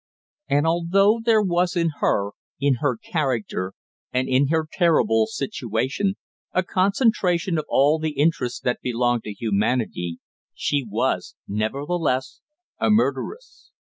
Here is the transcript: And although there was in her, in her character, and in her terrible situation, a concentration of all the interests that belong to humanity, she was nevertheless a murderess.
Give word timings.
And 0.49 0.65
although 0.65 1.19
there 1.23 1.43
was 1.43 1.75
in 1.75 1.91
her, 1.99 2.31
in 2.59 2.77
her 2.81 2.97
character, 2.97 3.73
and 4.11 4.27
in 4.27 4.47
her 4.47 4.65
terrible 4.71 5.27
situation, 5.27 6.15
a 6.53 6.63
concentration 6.63 7.59
of 7.59 7.65
all 7.69 7.99
the 7.99 8.17
interests 8.19 8.59
that 8.61 8.81
belong 8.81 9.21
to 9.21 9.31
humanity, 9.33 10.17
she 10.55 10.83
was 10.89 11.35
nevertheless 11.47 12.41
a 12.79 12.89
murderess. 12.89 13.73